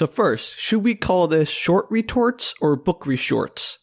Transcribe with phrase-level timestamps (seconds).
[0.00, 3.76] So first, should we call this short retorts or book reshorts?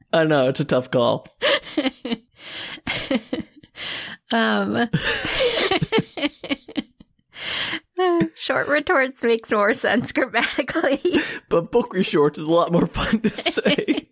[0.14, 1.28] I know it's a tough call.
[4.32, 4.88] um,
[8.34, 11.20] short retorts makes more sense grammatically.
[11.50, 14.08] But book reshorts is a lot more fun to say.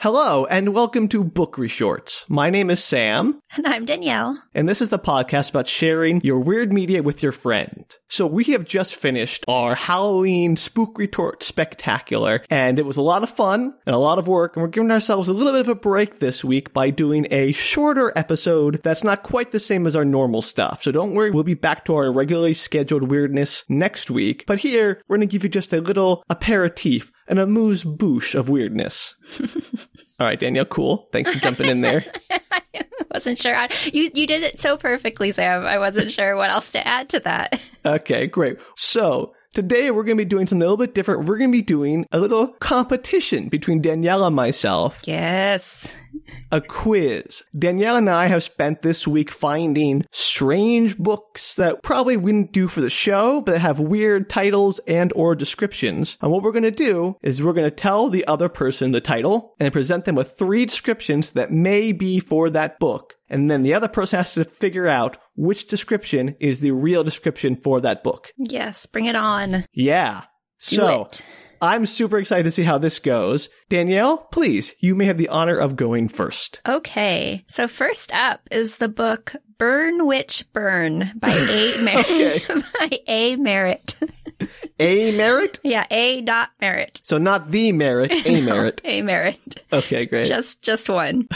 [0.00, 2.24] Hello, and welcome to Book Reshorts.
[2.30, 4.40] My name is Sam, and I'm Danielle.
[4.54, 7.84] and this is the podcast about sharing your weird media with your friend.
[8.06, 13.24] So we have just finished our Halloween Spook Retort Spectacular, and it was a lot
[13.24, 15.68] of fun and a lot of work, and we're giving ourselves a little bit of
[15.68, 19.96] a break this week by doing a shorter episode that's not quite the same as
[19.96, 20.84] our normal stuff.
[20.84, 24.44] So don't worry, we'll be back to our regularly scheduled weirdness next week.
[24.46, 28.48] But here, we're going to give you just a little aperitif, an amuse bouche of
[28.48, 29.14] weirdness.
[30.20, 31.08] All right, Danielle, cool.
[31.12, 32.04] Thanks for jumping in there.
[32.30, 32.62] I
[33.14, 33.54] wasn't sure.
[33.54, 35.64] I, you you did it so perfectly, Sam.
[35.64, 37.60] I wasn't sure what else to add to that.
[37.86, 38.58] Okay, great.
[38.76, 41.26] So today we're going to be doing something a little bit different.
[41.26, 45.94] We're going to be doing a little competition between Danielle and myself, Yes.
[46.50, 47.42] A quiz.
[47.58, 52.68] Danielle and I have spent this week finding strange books that probably we didn't do
[52.68, 56.16] for the show, but that have weird titles and or descriptions.
[56.20, 59.00] And what we're going to do is we're going to tell the other person the
[59.00, 63.14] title and present them with three descriptions that may be for that book.
[63.28, 67.56] And then the other person has to figure out which description is the real description
[67.56, 68.32] for that book.
[68.36, 68.86] Yes.
[68.86, 69.66] Bring it on.
[69.72, 70.22] Yeah.
[70.22, 70.26] Do
[70.76, 71.22] So it.
[71.60, 73.48] I'm super excited to see how this goes.
[73.68, 76.60] Danielle, please, you may have the honor of going first.
[76.66, 77.44] Okay.
[77.48, 81.74] So first up is the book Burn Witch Burn by A.
[81.84, 82.06] Merritt.
[82.10, 82.42] Okay.
[82.78, 83.36] by A.
[83.36, 83.96] Merritt.
[84.78, 85.58] A merit?
[85.64, 86.20] yeah, A.
[86.20, 87.00] Dot Merritt.
[87.02, 88.80] So not the merit, a merit.
[88.84, 89.02] A.
[89.02, 89.64] Merritt.
[89.72, 90.26] Okay, great.
[90.26, 91.26] Just just one.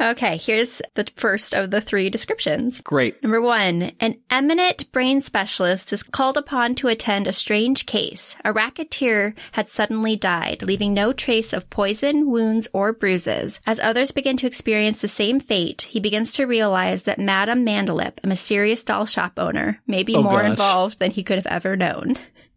[0.00, 2.80] okay, here's the first of the three descriptions.
[2.80, 3.22] great.
[3.22, 8.34] Number one, an eminent brain specialist is called upon to attend a strange case.
[8.44, 13.60] A racketeer had suddenly died, leaving no trace of poison, wounds, or bruises.
[13.64, 18.18] As others begin to experience the same fate, he begins to realize that Madame Mandilip,
[18.22, 20.50] a mysterious doll shop owner, may be Oh, more gosh.
[20.50, 22.14] involved than he could have ever known.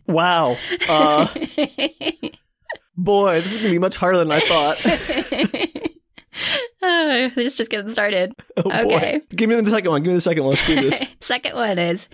[0.08, 0.58] Wow.
[0.88, 1.28] Uh,
[2.98, 5.81] boy, this is going to be much harder than I thought.
[6.88, 8.34] Oh, it's just getting started.
[8.58, 9.20] Oh, Okay.
[9.20, 9.26] boy.
[9.36, 10.03] Give me the second one.
[10.03, 10.52] Give me the second one.
[10.52, 11.02] Let's do this.
[11.22, 12.08] Second one is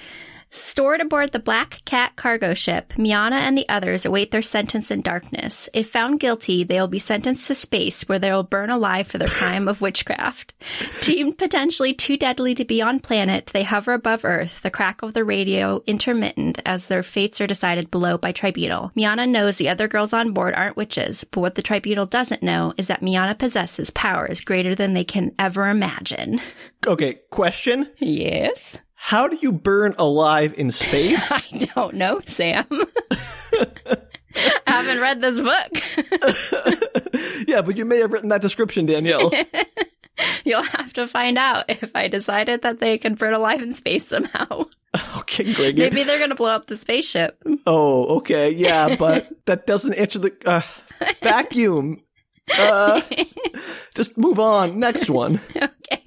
[0.52, 2.94] stored aboard the Black Cat cargo ship.
[2.98, 5.68] Miana and the others await their sentence in darkness.
[5.74, 9.18] If found guilty, they will be sentenced to space where they will burn alive for
[9.18, 10.54] their crime of witchcraft.
[11.02, 15.14] Deemed potentially too deadly to be on planet, they hover above Earth, the crack of
[15.14, 18.92] the radio intermittent as their fates are decided below by tribunal.
[18.96, 22.74] Miana knows the other girls on board aren't witches, but what the tribunal doesn't know
[22.78, 26.40] is that Miana possesses powers greater than they can ever imagine.
[26.88, 27.88] Okay, question.
[28.00, 28.76] Yes.
[29.04, 31.32] How do you burn alive in space?
[31.34, 32.68] I don't know, Sam.
[33.12, 33.98] I
[34.68, 37.44] haven't read this book.
[37.48, 39.32] yeah, but you may have written that description, Danielle.
[40.46, 44.08] You'll have to find out if I decided that they can burn alive in space
[44.08, 44.66] somehow.
[45.18, 45.80] Okay, Greg.
[45.80, 47.42] Maybe they're going to blow up the spaceship.
[47.66, 50.62] Oh, okay, yeah, but that doesn't answer the uh,
[51.24, 52.04] vacuum.
[52.56, 53.02] Uh,
[53.96, 54.80] just move on.
[54.80, 55.42] Next one.
[55.56, 56.01] Okay.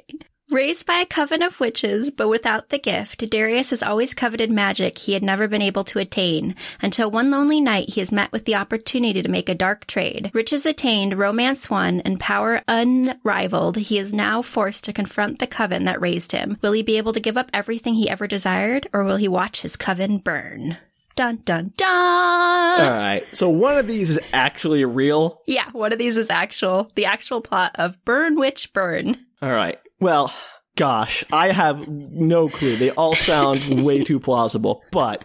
[0.55, 4.99] Raised by a coven of witches, but without the gift, Darius has always coveted magic
[4.99, 8.45] he had never been able to attain, until one lonely night he is met with
[8.45, 10.31] the opportunity to make a dark trade.
[10.33, 15.87] Riches attained, romance won, and power unrivaled, he is now forced to confront the coven
[15.87, 16.57] that raised him.
[16.63, 19.63] Will he be able to give up everything he ever desired, or will he watch
[19.63, 20.77] his coven burn?
[21.17, 22.81] Dun dun dun!
[22.81, 23.25] All right.
[23.33, 25.43] So one of these is actually real.
[25.47, 29.19] yeah, one of these is actual, the actual plot of Burn Witch Burn.
[29.43, 29.81] All right.
[30.01, 30.33] Well,
[30.77, 32.77] gosh, I have no clue.
[32.77, 35.25] They all sound way too plausible, but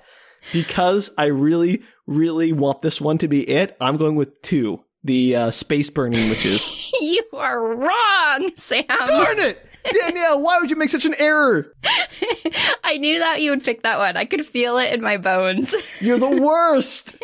[0.54, 4.84] because I really, really want this one to be it, I'm going with two.
[5.04, 6.92] The uh, space burning witches.
[7.02, 8.84] you are wrong, Sam.
[8.88, 9.66] Darn it!
[9.92, 11.74] Danielle, why would you make such an error?
[12.84, 14.18] I knew that you would pick that one.
[14.18, 15.74] I could feel it in my bones.
[16.02, 17.16] You're the worst.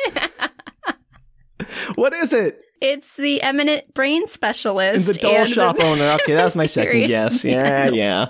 [1.95, 2.62] what is it?
[2.85, 4.97] It's the eminent brain specialist.
[4.97, 6.03] And the doll shop the- owner.
[6.21, 7.43] Okay, that's my second guess.
[7.55, 8.27] Yeah, yeah.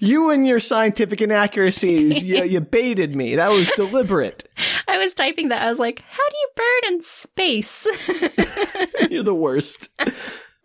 [0.00, 3.36] You and your scientific inaccuracies, you, you baited me.
[3.36, 4.48] That was deliberate.
[4.88, 5.62] I was typing that.
[5.62, 7.86] I was like, how do you burn in space?
[9.10, 9.88] You're the worst.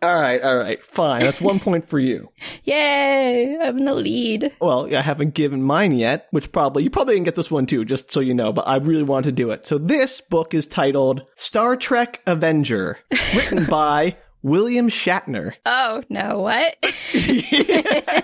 [0.00, 1.22] All right, all right, fine.
[1.22, 2.28] That's one point for you.
[2.64, 3.58] Yay!
[3.60, 4.52] I'm in the lead.
[4.60, 7.84] Well, I haven't given mine yet, which probably, you probably didn't get this one too,
[7.84, 9.66] just so you know, but I really wanted to do it.
[9.66, 12.98] So this book is titled Star Trek Avenger,
[13.34, 15.54] written by William Shatner.
[15.66, 16.76] Oh, no, what?
[17.12, 18.22] yes.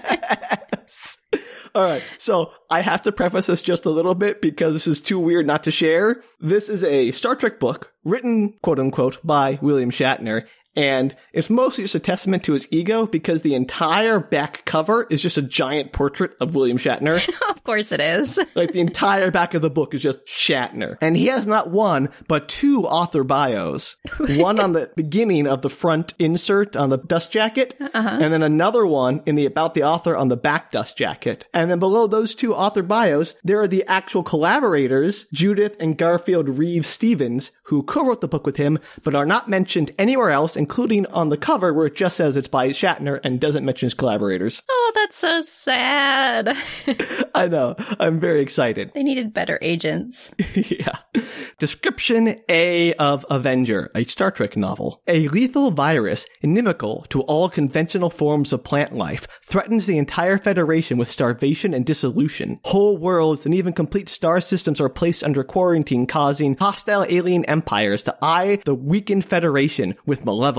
[1.74, 2.04] All right.
[2.18, 5.44] So I have to preface this just a little bit because this is too weird
[5.44, 6.22] not to share.
[6.38, 10.46] This is a Star Trek book written, quote unquote, by William Shatner.
[10.76, 15.22] And it's mostly just a testament to his ego because the entire back cover is
[15.22, 17.26] just a giant portrait of William Shatner.
[17.50, 18.38] of course it is.
[18.54, 20.96] like the entire back of the book is just Shatner.
[21.00, 23.96] And he has not one, but two author bios.
[24.18, 28.18] one on the beginning of the front insert on the dust jacket, uh-huh.
[28.20, 31.46] and then another one in the about the author on the back dust jacket.
[31.52, 36.48] And then below those two author bios, there are the actual collaborators, Judith and Garfield
[36.48, 41.04] Reeves Stevens, who co-wrote the book with him, but are not mentioned anywhere else including
[41.08, 44.62] on the cover where it just says it's by Shatner and doesn't mention his collaborators.
[44.86, 46.56] Oh, that's so sad.
[47.34, 47.74] I know.
[47.98, 48.92] I'm very excited.
[48.94, 50.30] they needed better agents.
[50.54, 50.98] yeah.
[51.58, 55.02] Description A of Avenger, a Star Trek novel.
[55.08, 60.98] A lethal virus, inimical to all conventional forms of plant life, threatens the entire Federation
[60.98, 62.60] with starvation and dissolution.
[62.64, 68.02] Whole worlds and even complete star systems are placed under quarantine, causing hostile alien empires
[68.02, 70.53] to eye the weakened Federation with malevolence.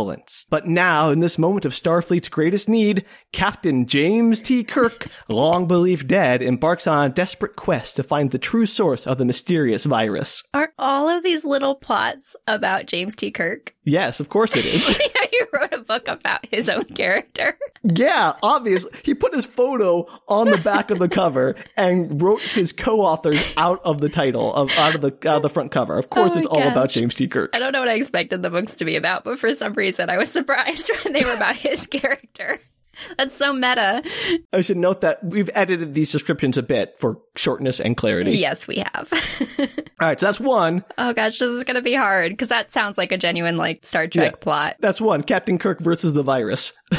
[0.50, 4.63] But now, in this moment of Starfleet's greatest need, Captain James T.
[4.63, 9.18] Kirk, long believed dead, embarks on a desperate quest to find the true source of
[9.18, 10.44] the mysterious virus.
[10.53, 13.31] Are all of these little plots about James T.
[13.31, 13.74] Kirk?
[13.83, 14.86] Yes, of course it is.
[15.31, 17.57] you wrote a book about his own character.
[17.83, 18.92] yeah, obviously.
[19.04, 23.81] He put his photo on the back of the cover and wrote his co-authors out
[23.83, 25.98] of the title of out of the out of the front cover.
[25.98, 26.89] Of course, Oh it's all about.
[26.89, 27.27] James T.
[27.27, 27.51] Kirk.
[27.54, 30.10] I don't know what I expected the books to be about, but for some reason
[30.10, 32.60] I was surprised when they were about his character.
[33.18, 34.03] That's so meta.
[34.53, 38.38] I should note that we've edited these descriptions a bit for shortness and clarity.
[38.38, 39.12] Yes, we have.
[39.59, 39.68] All
[40.07, 40.83] right, so that's one.
[40.97, 43.86] oh gosh, this is going to be hard because that sounds like a genuine like
[43.86, 44.39] Star Trek Yeah.
[44.39, 44.75] plot.
[44.80, 45.21] That's one.
[45.24, 46.74] Captain Kirk versus the virus.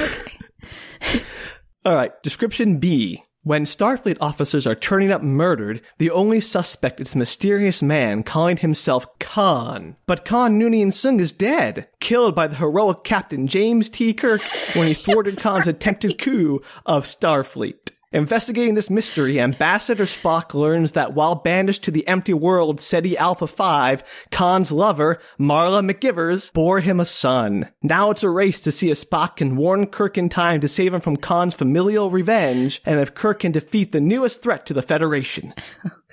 [1.84, 2.10] All right.
[2.22, 3.22] Description B.
[3.46, 8.56] When Starfleet officers are turning up murdered, the only suspect is a mysterious man calling
[8.56, 9.94] himself Khan.
[10.04, 14.12] But Khan Noonien Singh is dead, killed by the heroic Captain James T.
[14.14, 14.43] Kirk
[14.75, 17.93] when he thwarted Khan's attempted coup of Starfleet.
[18.16, 23.46] Investigating this mystery, Ambassador Spock learns that while banished to the empty world Ceti Alpha
[23.46, 27.68] 5, Khan's lover, Marla McGivers, bore him a son.
[27.82, 30.94] Now it's a race to see if Spock can warn Kirk in time to save
[30.94, 34.80] him from Khan's familial revenge, and if Kirk can defeat the newest threat to the
[34.80, 35.52] Federation.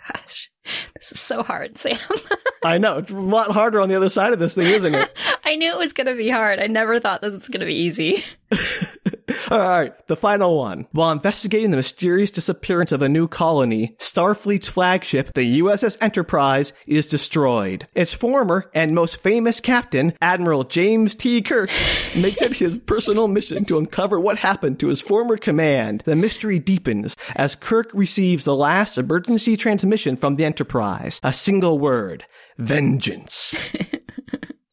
[0.05, 0.51] Oh gosh,
[0.95, 1.97] this is so hard, Sam.
[2.63, 5.17] I know, it's a lot harder on the other side of this thing, isn't it?
[5.43, 6.59] I knew it was going to be hard.
[6.59, 8.23] I never thought this was going to be easy.
[9.49, 10.87] All right, the final one.
[10.91, 17.07] While investigating the mysterious disappearance of a new colony, Starfleet's flagship, the USS Enterprise, is
[17.07, 17.87] destroyed.
[17.95, 21.41] Its former and most famous captain, Admiral James T.
[21.41, 21.69] Kirk,
[22.15, 26.03] makes it his personal mission to uncover what happened to his former command.
[26.05, 30.82] The mystery deepens as Kirk receives the last emergency transmission from the Enterprise.
[31.23, 32.25] A single word.
[32.57, 33.63] Vengeance.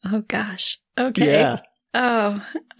[0.03, 0.79] Oh gosh.
[0.99, 1.31] Okay.
[1.31, 1.59] Yeah.
[1.93, 2.43] Oh.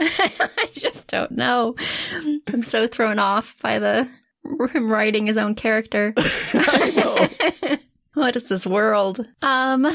[0.00, 1.76] I just don't know.
[2.48, 4.08] I'm so thrown off by the
[4.72, 6.14] him writing his own character.
[6.18, 7.78] I know.
[8.14, 9.20] what is this world?
[9.42, 9.86] Um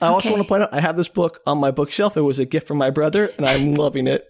[0.00, 0.34] I also Okay.
[0.36, 2.16] want to point out I have this book on my bookshelf.
[2.16, 4.26] It was a gift from my brother, and I'm loving it.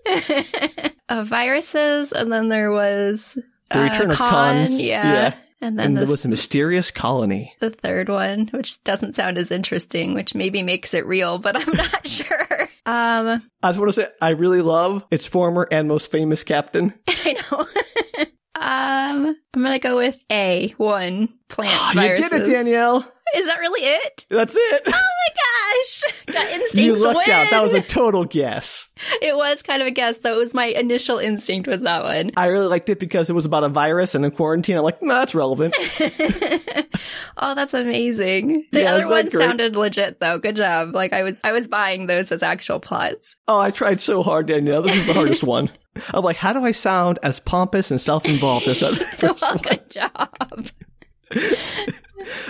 [1.08, 3.36] uh, viruses and then there was
[3.70, 4.80] The uh, Return of Khan, Khans.
[4.80, 5.12] Yeah.
[5.12, 5.34] Yeah.
[5.60, 7.54] And then And the, there was a mysterious colony.
[7.60, 11.72] the third one, which doesn't sound as interesting, which maybe makes it real, but I'm
[11.76, 12.68] not sure.
[12.84, 16.92] Um I just want to say I really love its former and most famous captain.
[17.08, 17.66] I know.
[18.54, 22.28] um, I'm gonna go with A one plant you viruses.
[22.30, 23.10] did it, Danielle.
[23.34, 24.26] Is that really it?
[24.30, 24.82] That's it.
[24.86, 25.45] Oh my gosh!
[26.26, 27.30] Got instincts you lucked win.
[27.36, 27.50] out.
[27.50, 28.88] That was a total guess.
[29.22, 30.34] It was kind of a guess, though.
[30.34, 32.32] It was my initial instinct was that one.
[32.36, 34.76] I really liked it because it was about a virus and a quarantine.
[34.76, 35.74] I'm like, no, that's relevant.
[37.38, 38.66] oh, that's amazing.
[38.72, 39.40] The Yeah, other one great?
[39.46, 40.38] sounded legit, though.
[40.38, 40.94] Good job.
[40.94, 43.36] Like I was, I was buying those as actual plots.
[43.46, 44.82] Oh, I tried so hard, Danielle.
[44.82, 45.70] This is the hardest one.
[46.12, 49.58] I'm like, how do I sound as pompous and self-involved as that first well, one?
[49.62, 50.10] good job.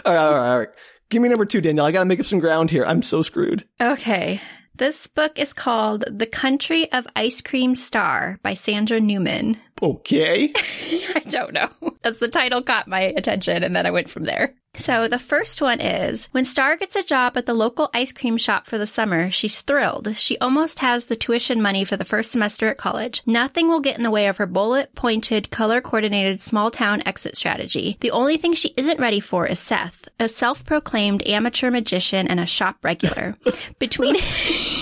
[0.04, 0.68] All right, all right, all right.
[1.08, 1.86] Give me number two, Danielle.
[1.86, 2.84] I got to make up some ground here.
[2.84, 3.64] I'm so screwed.
[3.80, 4.40] Okay.
[4.74, 9.58] This book is called The Country of Ice Cream Star by Sandra Newman.
[9.82, 10.52] Okay.
[11.14, 11.68] I don't know.
[12.02, 14.54] That's the title caught my attention, and then I went from there.
[14.76, 18.36] So the first one is when Star gets a job at the local ice cream
[18.36, 20.16] shop for the summer, she's thrilled.
[20.16, 23.22] She almost has the tuition money for the first semester at college.
[23.24, 27.38] Nothing will get in the way of her bullet pointed, color coordinated small town exit
[27.38, 27.96] strategy.
[28.00, 32.38] The only thing she isn't ready for is Seth, a self proclaimed amateur magician and
[32.38, 33.34] a shop regular.
[33.78, 34.16] Between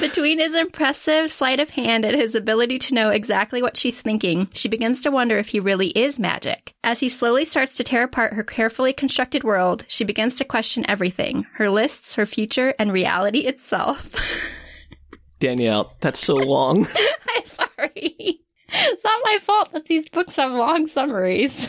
[0.00, 4.48] Between his impressive sleight of hand and his ability to know exactly what she's thinking,
[4.52, 6.74] she begins to wonder if he really is magic.
[6.82, 10.88] As he slowly starts to tear apart her carefully constructed world, she begins to question
[10.88, 14.14] everything her lists, her future, and reality itself.
[15.40, 16.86] Danielle, that's so long.
[17.36, 18.40] I'm sorry.
[18.68, 21.68] It's not my fault that these books have long summaries.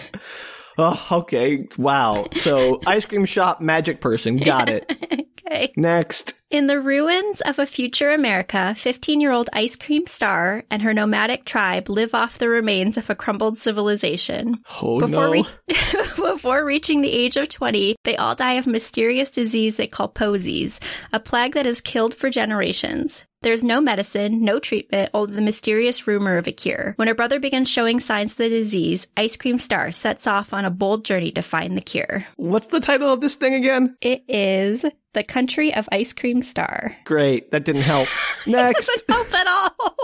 [0.78, 1.68] oh, okay.
[1.78, 2.28] Wow.
[2.36, 4.38] So, ice cream shop magic person.
[4.38, 4.90] Got it.
[5.46, 5.74] okay.
[5.76, 6.35] Next.
[6.52, 10.94] In the ruins of a future America, 15 year old ice cream star and her
[10.94, 14.60] nomadic tribe live off the remains of a crumbled civilization.
[14.82, 15.32] Oh, Before, no.
[15.32, 15.46] re-
[16.16, 20.80] before reaching the age of 20, they all die of mysterious disease they call posies,
[21.12, 23.24] a plague that has killed for generations.
[23.42, 26.94] There's no medicine, no treatment, only the mysterious rumor of a cure.
[26.96, 30.66] When her brother begins showing signs of the disease, Ice Cream Star sets off on
[30.66, 32.26] a bold journey to find the cure.
[32.38, 33.96] What's the title of this thing again?
[34.02, 34.84] It is
[35.16, 36.94] The Country of Ice Cream Star.
[37.06, 37.52] Great.
[37.52, 38.10] That didn't help.
[38.46, 38.88] Next.
[38.88, 39.96] doesn't help at all.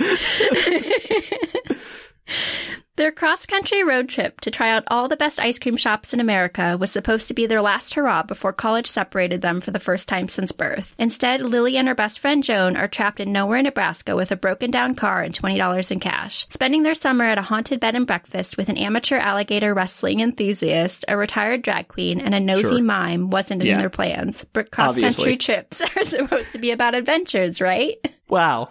[3.00, 6.20] Their cross country road trip to try out all the best ice cream shops in
[6.20, 10.06] America was supposed to be their last hurrah before college separated them for the first
[10.06, 10.94] time since birth.
[10.98, 14.70] Instead, Lily and her best friend Joan are trapped in nowhere, Nebraska with a broken
[14.70, 16.46] down car and $20 in cash.
[16.50, 21.06] Spending their summer at a haunted bed and breakfast with an amateur alligator wrestling enthusiast,
[21.08, 22.82] a retired drag queen, and a nosy Sure.
[22.82, 23.72] mime wasn't Yeah.
[23.72, 24.44] in their plans.
[24.52, 27.96] But cross country trips are supposed to be about adventures, right?
[28.28, 28.68] Wow.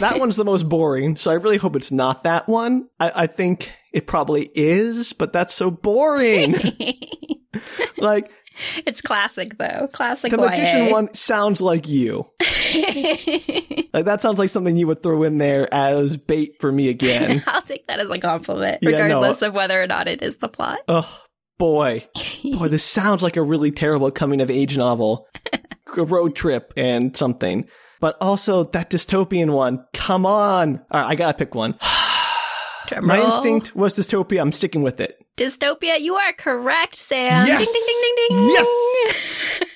[0.00, 2.88] That one's the most boring, so I really hope it's not that one.
[2.98, 6.54] I, I think it probably is, but that's so boring.
[7.98, 8.30] like,
[8.86, 9.88] It's classic though.
[9.92, 10.90] Classic the magician YA.
[10.92, 12.26] one sounds like you.
[13.92, 17.42] Like, that sounds like something you would throw in there as bait for me again.
[17.46, 19.04] I'll take that as a compliment, Yeah, no.
[19.04, 20.80] regardless of whether or not it is the plot.
[20.86, 21.22] Oh,
[21.56, 22.06] boy.
[22.44, 25.26] Boy, this sounds like a really terrible coming of age novel.
[25.96, 27.68] a road trip and something.
[28.00, 29.84] But also that dystopian one.
[29.94, 30.82] Come on.
[30.90, 31.78] All right, I gotta pick one.
[33.02, 34.40] My instinct was dystopia.
[34.40, 35.18] I'm sticking with it.
[35.36, 37.46] Dystopia, you are correct, Sam.
[37.46, 37.70] Yes!
[37.72, 38.50] Ding ding ding ding ding.
[38.50, 39.66] Yes!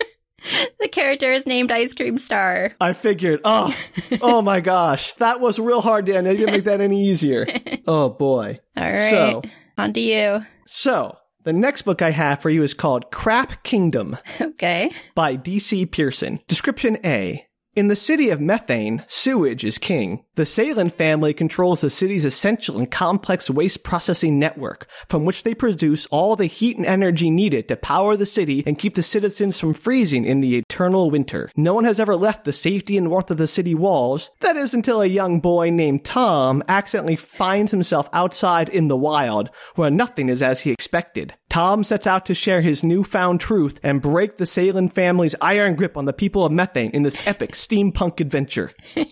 [0.81, 2.73] the character is named Ice Cream Star.
[2.81, 3.41] I figured.
[3.45, 3.75] Oh,
[4.23, 5.13] oh my gosh.
[5.15, 6.27] That was real hard, Dan.
[6.27, 7.47] I didn't make that any easier.
[7.87, 8.61] Oh boy.
[8.77, 9.11] All right.
[9.11, 9.43] So,
[9.77, 10.41] On to you.
[10.67, 14.93] so the next book I have for you is called Crap Kingdom Okay.
[15.17, 15.87] by D.C.
[15.87, 16.39] Pierson.
[16.47, 17.45] Description A.
[17.77, 20.25] In the city of methane, sewage is king.
[20.41, 25.55] The Salin family controls the city's essential and complex waste processing network, from which they
[25.55, 29.61] produce all the heat and energy needed to power the city and keep the citizens
[29.61, 31.51] from freezing in the eternal winter.
[31.57, 34.31] No one has ever left the safety and warmth of the city walls.
[34.41, 39.51] That is until a young boy named Tom accidentally finds himself outside in the wild,
[39.75, 41.35] where nothing is as he expected.
[41.51, 45.99] Tom sets out to share his newfound truth and break the Salin family's iron grip
[45.99, 48.73] on the people of methane in this epic steampunk adventure.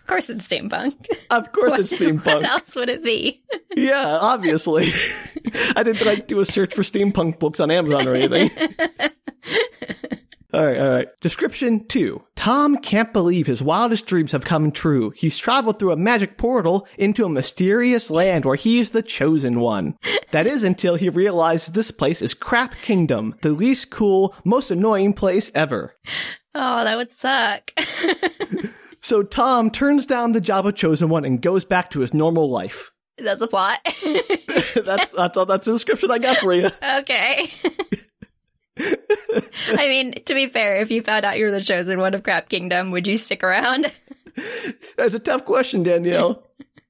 [0.00, 0.94] Of course it's steampunk.
[1.30, 2.26] Of course it's steampunk.
[2.26, 3.42] What else would it be?
[3.76, 4.92] Yeah, obviously.
[5.76, 8.50] I didn't like do a search for steampunk books on Amazon or anything.
[10.54, 11.08] All right, all right.
[11.20, 12.22] Description two.
[12.34, 15.10] Tom can't believe his wildest dreams have come true.
[15.10, 19.98] He's traveled through a magic portal into a mysterious land where he's the chosen one.
[20.30, 25.12] That is until he realizes this place is Crap Kingdom, the least cool, most annoying
[25.12, 25.94] place ever.
[26.54, 27.72] Oh, that would suck.
[29.06, 32.50] So Tom turns down the job of chosen one and goes back to his normal
[32.50, 32.90] life.
[33.18, 33.78] That's the plot.
[34.84, 35.46] that's that's all.
[35.46, 36.64] That's the description I got for you.
[36.82, 37.48] okay.
[38.80, 42.24] I mean, to be fair, if you found out you were the chosen one of
[42.24, 43.92] Crap Kingdom, would you stick around?
[44.96, 46.42] That's a tough question, Danielle.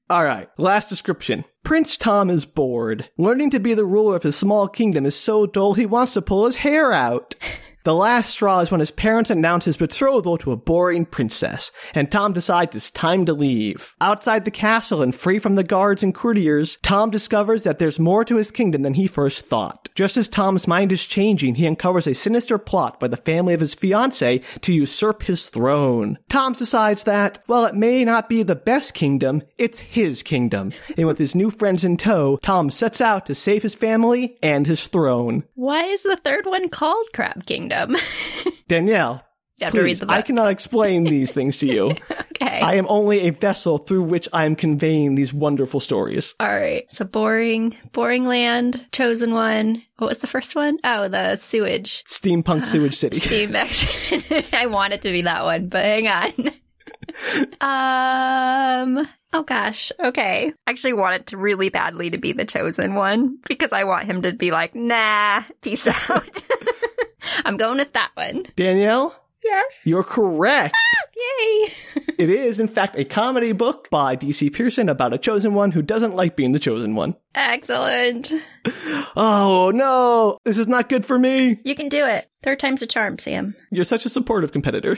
[0.09, 1.45] All right, last description.
[1.63, 3.07] Prince Tom is bored.
[3.19, 6.23] Learning to be the ruler of his small kingdom is so dull he wants to
[6.23, 7.35] pull his hair out.
[7.87, 12.11] The last straw is when his parents announce his betrothal to a boring princess, and
[12.11, 13.95] Tom decides it's time to leave.
[14.01, 18.25] Outside the castle and free from the guards and courtiers, Tom discovers that there's more
[18.25, 19.87] to his kingdom than he first thought.
[19.95, 23.61] Just as Tom's mind is changing, he uncovers a sinister plot by the family of
[23.61, 26.19] his fiancée to usurp his throne.
[26.27, 30.73] Tom decides that, while it may not be the best kingdom, it's his kingdom.
[30.97, 34.67] And with his new friends in tow, Tom sets out to save his family and
[34.67, 35.45] his throne.
[35.55, 37.76] Why is the third one called Crap Kingdom?
[38.67, 39.23] Danielle,
[39.57, 40.07] You have to read Please.
[40.09, 41.91] I cannot explain these things to you.
[42.11, 42.59] okay.
[42.59, 46.35] I am only a vessel through which I am conveying these wonderful stories.
[46.39, 46.83] All right.
[46.91, 49.83] So boring, boring land, chosen one.
[49.97, 50.77] What was the first one?
[50.83, 52.03] Oh, the sewage.
[52.05, 53.19] Steampunk Sewage City.
[53.19, 53.55] Steam.
[54.53, 56.51] I want it to be that one, but hang on.
[57.61, 59.07] um.
[59.33, 59.91] Oh gosh.
[59.99, 60.53] Okay.
[60.65, 64.05] I actually want it to really badly to be the chosen one because I want
[64.05, 66.43] him to be like, nah, peace out.
[67.45, 68.45] I'm going with that one.
[68.55, 69.63] Danielle, Yes.
[69.85, 70.75] you're correct.
[70.75, 71.71] Ah, yay.
[72.17, 74.49] It is, in fact, a comedy book by D.C.
[74.49, 77.15] Pierson about a chosen one who doesn't like being the chosen one.
[77.35, 78.31] Excellent.
[79.15, 81.59] Oh no, this is not good for me.
[81.63, 82.27] You can do it.
[82.43, 83.55] Third time's a charm, Sam.
[83.71, 84.97] You're such a supportive competitor.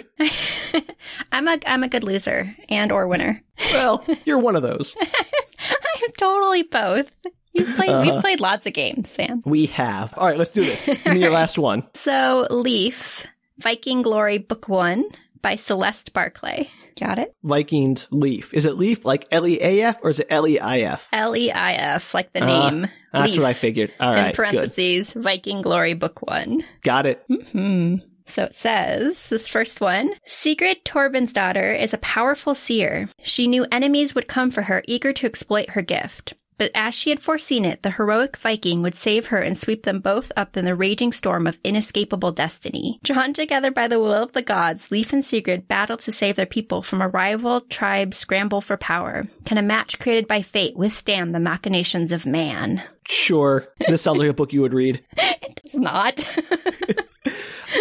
[1.31, 3.41] I'm a I'm a good loser and or winner.
[3.71, 4.95] Well, you're one of those.
[4.99, 7.11] I'm totally both.
[7.53, 8.11] You've played Uh-huh.
[8.13, 9.41] we've played lots of games, Sam.
[9.45, 10.13] We have.
[10.17, 10.85] All right, let's do this.
[10.85, 11.83] Give me your last one.
[11.95, 13.25] So Leaf,
[13.57, 15.05] Viking Glory Book One
[15.41, 16.69] by Celeste Barclay.
[16.99, 17.33] Got it?
[17.43, 18.53] Vikings Leaf.
[18.53, 21.07] Is it Leaf like L E A F or is it L E I F?
[21.13, 22.87] L E I F, like the Uh, name.
[23.13, 23.41] That's Leaf.
[23.41, 23.93] what I figured.
[24.01, 24.35] All In right, good.
[24.35, 26.63] parentheses, Viking Glory Book One.
[26.83, 27.23] Got it.
[27.53, 27.95] Hmm.
[28.27, 33.09] So it says, this first one Sigrid Torben's daughter is a powerful seer.
[33.23, 36.33] She knew enemies would come for her, eager to exploit her gift.
[36.59, 40.01] But as she had foreseen it, the heroic Viking would save her and sweep them
[40.01, 42.99] both up in the raging storm of inescapable destiny.
[43.03, 46.45] Drawn together by the will of the gods, Leif and Sigrid battle to save their
[46.45, 49.27] people from a rival tribe's scramble for power.
[49.45, 52.83] Can a match created by fate withstand the machinations of man?
[53.07, 53.65] Sure.
[53.87, 55.03] This sounds like a book you would read.
[55.71, 56.19] It's not.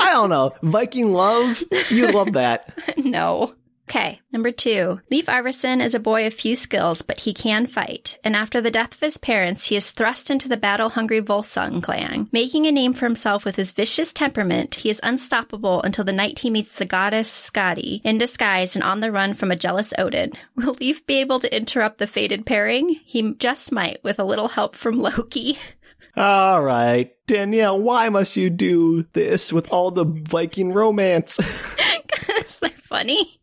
[0.03, 0.53] I don't know.
[0.63, 1.65] Viking love?
[1.89, 2.71] You love that.
[2.99, 3.55] no.
[3.89, 5.01] Okay, number two.
[5.11, 8.19] Leif Iverson is a boy of few skills, but he can fight.
[8.23, 12.29] And after the death of his parents, he is thrust into the battle-hungry Volsung clan.
[12.31, 16.41] Making a name for himself with his vicious temperament, he is unstoppable until the night
[16.41, 20.33] he meets the goddess Skadi, in disguise and on the run from a jealous Odin.
[20.55, 22.91] Will Leif be able to interrupt the fated pairing?
[23.07, 25.59] He just might, with a little help from Loki.
[26.15, 27.15] All right.
[27.27, 31.39] Danielle, why must you do this with all the Viking romance?
[31.39, 33.38] Is that funny?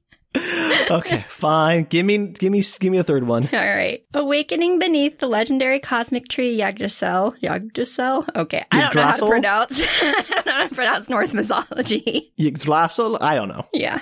[0.91, 1.83] Okay, fine.
[1.85, 3.43] Give me give me give me a third one.
[3.53, 4.03] All right.
[4.13, 7.35] Awakening beneath the legendary cosmic tree Yggdrasil.
[7.41, 8.25] Yggdrasil?
[8.35, 8.65] Okay.
[8.71, 9.81] I don't know how to pronounce.
[10.01, 12.33] I don't know how to pronounce Norse mythology.
[12.37, 13.17] Yggdrasil?
[13.21, 13.65] I don't know.
[13.73, 14.01] yeah.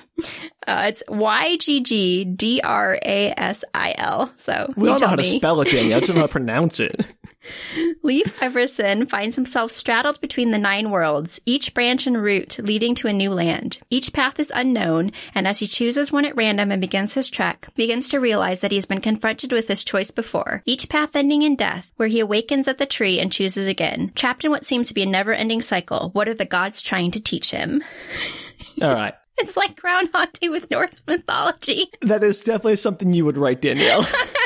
[0.68, 4.34] Uh, it's Y G G D R A S I L.
[4.38, 5.98] So We all know how to spell it, Danielle.
[5.98, 7.06] I just don't know how to pronounce it.
[8.04, 13.08] Leif Iverson finds himself straddled between the nine worlds, each branch and route leading to
[13.08, 13.80] a new land.
[13.90, 17.68] Each path is unknown, and as he chooses one at random and begins his trek,
[17.76, 20.62] begins to realize that he has been confronted with this choice before.
[20.66, 24.12] Each path ending in death, where he awakens at the tree and chooses again.
[24.16, 27.20] Trapped in what seems to be a never-ending cycle, what are the gods trying to
[27.20, 27.84] teach him?
[28.82, 29.14] All right.
[29.36, 31.90] It's like Groundhog Day with Norse mythology.
[32.02, 34.06] That is definitely something you would write, Danielle.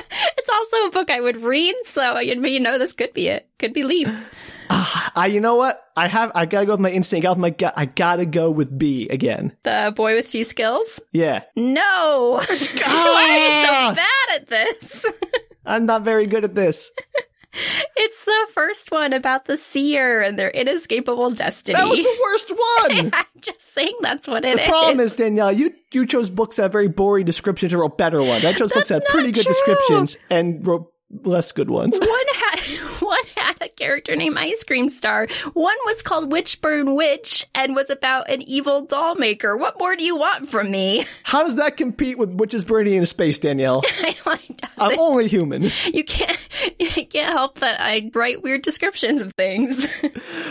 [0.58, 3.48] Also a book I would read, so you know this could be it.
[3.60, 4.10] Could be Leaf.
[4.70, 5.82] Ah, I, you know what?
[5.96, 7.26] I have, I gotta go with my instinct.
[7.26, 7.74] I, got with my gut.
[7.78, 9.56] I gotta go with B again.
[9.64, 11.00] The boy with few skills.
[11.14, 11.44] Yeah.
[11.56, 12.42] No!
[12.46, 13.94] Why are you so ah!
[13.96, 15.06] bad at this?
[15.66, 16.92] I'm not very good at this.
[18.00, 21.76] It's the first one about the seer and their inescapable destiny.
[21.78, 23.10] That was the worst one.
[23.14, 24.68] I'm just saying that's what it The is.
[24.70, 28.22] problem is, Danielle, you, you chose books that have very boring descriptions and wrote better
[28.22, 28.46] ones.
[28.46, 30.92] I chose books that That's had pretty not good descriptions and wrote
[31.24, 32.00] less good ones.
[32.00, 33.07] one had one a
[33.78, 35.28] character named Ice Cream Star.
[35.54, 39.56] One was called Witchburn Witch and was about an evil doll maker.
[39.56, 41.06] What more do you want from me?
[41.24, 43.84] How does that compete with Witches Burning in Space, Danielle?
[44.02, 45.64] I know it I'm only human.
[45.94, 46.38] you can't
[46.80, 49.88] you can't help that I write weird descriptions of things.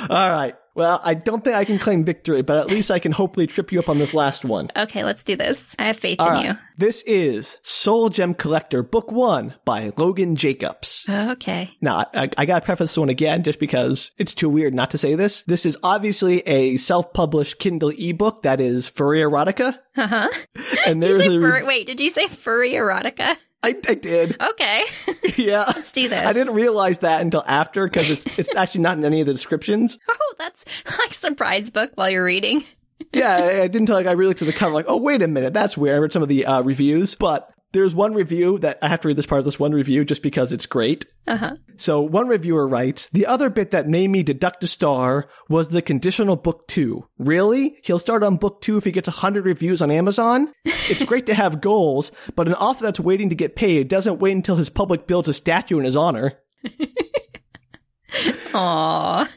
[0.09, 0.55] All right.
[0.77, 3.73] Well, I don't think I can claim victory, but at least I can hopefully trip
[3.73, 4.71] you up on this last one.
[4.77, 5.65] okay, let's do this.
[5.79, 6.45] I have faith All in right.
[6.45, 6.53] you.
[6.77, 11.07] This is Soul Gem Collector, Book One by Logan Jacobs.
[11.09, 11.71] Okay.
[11.81, 14.99] Now, I, I gotta preface this one again just because it's too weird not to
[14.99, 15.41] say this.
[15.43, 19.79] This is obviously a self-published Kindle ebook that is furry erotica.
[19.97, 20.29] Uh huh.
[20.87, 23.37] And there's a fur- wait, did you say furry erotica?
[23.63, 24.41] I, I did.
[24.41, 24.85] Okay.
[25.37, 25.65] yeah.
[25.67, 26.25] Let's do this.
[26.25, 29.33] I didn't realize that until after because it's it's actually not in any of the
[29.33, 29.99] descriptions.
[30.39, 30.65] That's
[30.99, 32.65] like surprise book while you're reading.
[33.13, 35.21] Yeah, I, I didn't tell like I really looked at the cover like, oh wait
[35.21, 35.97] a minute, that's weird.
[35.97, 39.09] I read some of the uh, reviews, but there's one review that I have to
[39.09, 41.05] read this part of this one review just because it's great.
[41.27, 41.57] Uh huh.
[41.77, 45.83] So one reviewer writes, the other bit that made me deduct a star was the
[45.83, 47.07] conditional book two.
[47.19, 47.77] Really?
[47.85, 50.53] He'll start on book two if he gets 100 reviews on Amazon?
[50.65, 54.33] It's great to have goals, but an author that's waiting to get paid doesn't wait
[54.33, 56.39] until his public builds a statue in his honor.
[58.53, 59.29] Aww.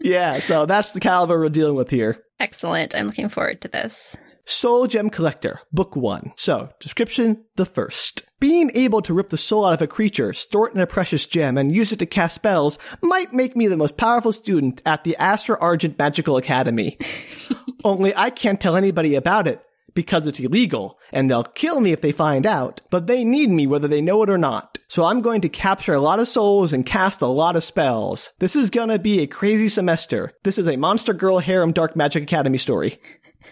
[0.00, 2.22] Yeah, so that's the caliber we're dealing with here.
[2.40, 2.94] Excellent.
[2.94, 4.16] I'm looking forward to this.
[4.44, 6.32] Soul Gem Collector, Book 1.
[6.36, 8.24] So, description the first.
[8.40, 11.26] Being able to rip the soul out of a creature, store it in a precious
[11.26, 15.04] gem, and use it to cast spells might make me the most powerful student at
[15.04, 16.96] the Astra Argent Magical Academy.
[17.84, 19.60] Only I can't tell anybody about it
[19.92, 23.66] because it's illegal, and they'll kill me if they find out, but they need me
[23.66, 24.67] whether they know it or not.
[24.88, 28.30] So I'm going to capture a lot of souls and cast a lot of spells.
[28.38, 30.32] This is gonna be a crazy semester.
[30.44, 32.98] This is a Monster Girl Harem Dark Magic Academy story.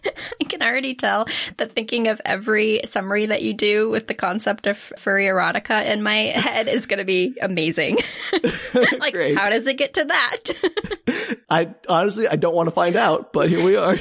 [0.40, 1.26] I can already tell
[1.58, 6.02] that thinking of every summary that you do with the concept of furry erotica in
[6.02, 7.98] my head is going to be amazing.
[8.98, 9.36] like, Great.
[9.36, 11.42] how does it get to that?
[11.50, 13.98] I honestly, I don't want to find out, but here we are.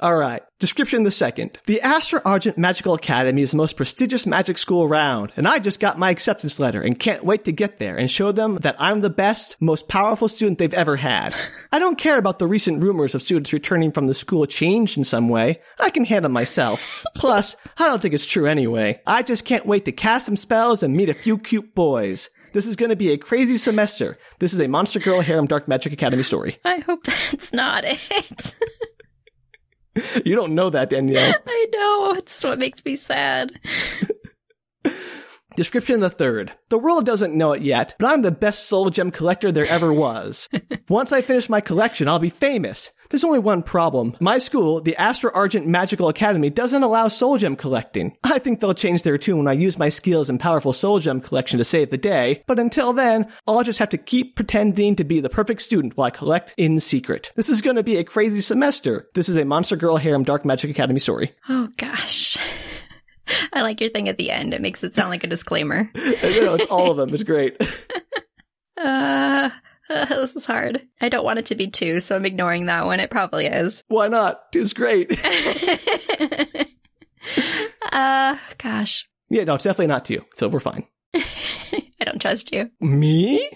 [0.00, 0.42] All right.
[0.60, 1.58] Description the second.
[1.66, 5.78] The Astra Argent Magical Academy is the most prestigious magic school around, and I just
[5.78, 9.00] got my acceptance letter and can't wait to get there and show them that I'm
[9.00, 11.34] the best, most powerful student they've ever had.
[11.72, 15.04] I don't care about the recent rumors of students returning from the school changed in
[15.04, 15.60] some way.
[15.78, 17.04] I can handle myself.
[17.14, 19.02] Plus, I don't think it's true anyway.
[19.06, 22.30] I just can't wait to cast some spells and meet a few cute boys.
[22.54, 24.16] This is going to be a crazy semester.
[24.38, 26.56] This is a Monster Girl Harem Dark Magic Academy story.
[26.64, 28.54] I hope that's not it.
[30.24, 31.34] You don't know that, Danielle.
[31.46, 32.14] I know.
[32.14, 33.58] It's what makes me sad.
[35.60, 36.54] Description the third.
[36.70, 39.92] The world doesn't know it yet, but I'm the best soul gem collector there ever
[39.92, 40.48] was.
[40.88, 42.92] Once I finish my collection, I'll be famous.
[43.10, 44.16] There's only one problem.
[44.20, 48.16] My school, the Astro Argent Magical Academy, doesn't allow soul gem collecting.
[48.24, 51.20] I think they'll change their tune when I use my skills and powerful soul gem
[51.20, 55.04] collection to save the day, but until then, I'll just have to keep pretending to
[55.04, 57.32] be the perfect student while I collect in secret.
[57.36, 59.10] This is gonna be a crazy semester.
[59.12, 61.34] This is a Monster Girl Harem Dark Magic Academy story.
[61.50, 62.38] Oh, gosh.
[63.52, 64.54] I like your thing at the end.
[64.54, 65.90] It makes it sound like a disclaimer.
[65.94, 67.12] know, it's all of them.
[67.14, 67.60] It's great.
[68.82, 69.50] Uh,
[69.90, 70.80] uh, this is hard.
[71.02, 72.98] I don't want it to be two, so I'm ignoring that one.
[72.98, 73.82] It probably is.
[73.88, 74.40] Why not?
[74.54, 75.12] It's great.
[77.92, 79.06] uh, gosh.
[79.28, 80.24] Yeah, no, it's definitely not two.
[80.34, 80.86] So we're fine.
[81.12, 82.70] I don't trust you.
[82.80, 83.50] Me?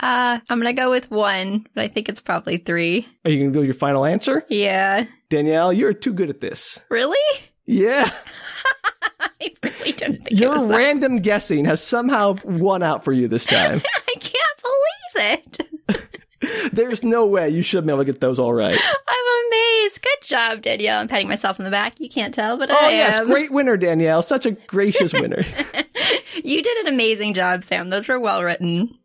[0.00, 3.06] Uh, I'm gonna go with one, but I think it's probably three.
[3.24, 4.44] Are you going to do your final answer?
[4.48, 5.04] Yeah.
[5.30, 6.80] Danielle, you're too good at this.
[6.90, 7.18] Really?
[7.66, 8.10] Yeah.
[9.20, 10.76] I really don't think it Your was that.
[10.76, 13.82] random guessing has somehow won out for you this time.
[14.08, 15.40] I can't believe
[16.40, 16.70] it.
[16.72, 18.78] There's no way you should be able to get those all right.
[19.08, 20.02] I'm amazed.
[20.02, 21.00] Good job, Danielle.
[21.00, 21.98] I'm patting myself on the back.
[22.00, 23.18] You can't tell, but Oh, I yes.
[23.20, 23.26] am.
[23.26, 24.20] Great winner, Danielle.
[24.22, 25.42] Such a gracious winner.
[26.42, 27.88] You did an amazing job, Sam.
[27.90, 28.98] Those were well written.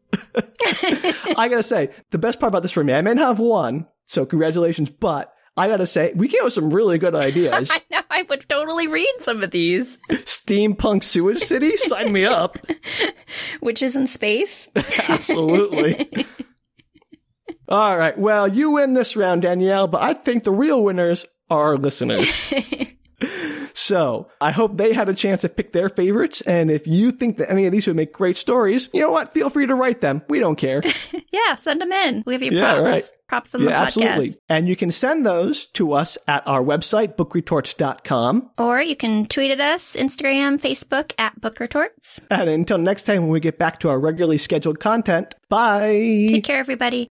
[1.37, 3.39] I got to say, the best part about this for me, I may not have
[3.39, 7.15] won, so congratulations, but I got to say, we came up with some really good
[7.15, 7.69] ideas.
[7.73, 8.01] I know.
[8.09, 9.97] I would totally read some of these.
[10.09, 11.75] Steampunk Sewage City?
[11.75, 12.57] Sign me up.
[13.61, 14.69] Witches in space.
[15.09, 16.25] Absolutely.
[17.67, 18.17] All right.
[18.17, 22.39] Well, you win this round, Danielle, but I think the real winners are our listeners.
[23.79, 26.41] So I hope they had a chance to pick their favorites.
[26.41, 29.33] And if you think that any of these would make great stories, you know what?
[29.33, 30.21] Feel free to write them.
[30.29, 30.81] We don't care.
[31.31, 32.23] yeah, send them in.
[32.25, 32.85] We have your Yeah, props.
[32.89, 33.11] right.
[33.27, 33.75] Props in the podcast.
[33.75, 34.35] absolutely.
[34.49, 38.49] And you can send those to us at our website, bookretorts.com.
[38.57, 42.19] Or you can tweet at us, Instagram, Facebook at Book Retorts.
[42.31, 45.91] And until next time when we get back to our regularly scheduled content, bye.
[46.31, 47.07] Take care, everybody.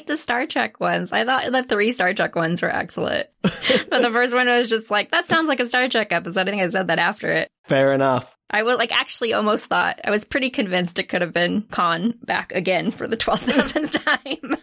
[0.00, 1.12] Liked the Star Trek ones.
[1.12, 3.28] I thought the three Star Trek ones were excellent.
[3.42, 3.52] but
[4.00, 6.48] the first one was just like, that sounds like a Star Trek episode.
[6.48, 7.50] I think I said that after it.
[7.68, 8.34] Fair enough.
[8.48, 12.14] I would like actually almost thought I was pretty convinced it could have been Khan
[12.24, 14.56] back again for the twelve thousandth time.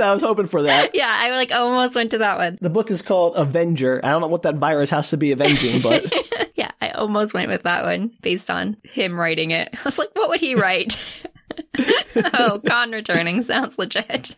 [0.00, 0.94] I was hoping for that.
[0.94, 2.56] yeah, I like almost went to that one.
[2.60, 4.00] The book is called Avenger.
[4.04, 6.06] I don't know what that virus has to be avenging, but
[6.54, 9.70] Yeah, I almost went with that one based on him writing it.
[9.74, 10.98] I was like, what would he write?
[12.34, 14.36] oh, Khan returning sounds legit.